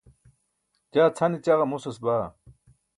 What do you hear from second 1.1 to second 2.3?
cʰane ćaġa mosas baa